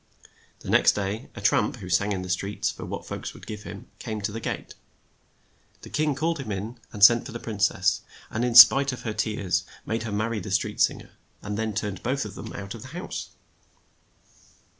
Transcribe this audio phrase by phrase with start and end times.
[0.61, 3.61] The next day, a tramp, who sang in the streets for what folks would give
[3.61, 4.73] him, came to the gate.
[5.83, 8.01] The king called him in, and sent for the prin cess,
[8.31, 11.11] and in spite of her tears made her mar ry the street sing er,
[11.43, 12.25] and then turned them both
[12.55, 13.29] out of the house.